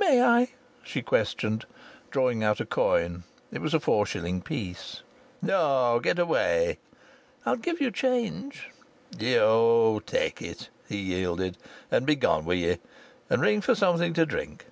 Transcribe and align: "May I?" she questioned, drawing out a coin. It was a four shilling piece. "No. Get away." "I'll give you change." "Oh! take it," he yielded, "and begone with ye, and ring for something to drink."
"May 0.00 0.20
I?" 0.20 0.48
she 0.82 1.02
questioned, 1.02 1.64
drawing 2.10 2.42
out 2.42 2.58
a 2.58 2.66
coin. 2.66 3.22
It 3.52 3.60
was 3.60 3.74
a 3.74 3.78
four 3.78 4.06
shilling 4.06 4.40
piece. 4.42 5.02
"No. 5.40 6.00
Get 6.02 6.18
away." 6.18 6.80
"I'll 7.46 7.54
give 7.54 7.80
you 7.80 7.92
change." 7.92 8.70
"Oh! 9.22 10.00
take 10.00 10.42
it," 10.42 10.68
he 10.88 10.96
yielded, 10.98 11.58
"and 11.92 12.04
begone 12.06 12.44
with 12.44 12.58
ye, 12.58 12.78
and 13.30 13.40
ring 13.40 13.60
for 13.60 13.76
something 13.76 14.12
to 14.14 14.26
drink." 14.26 14.66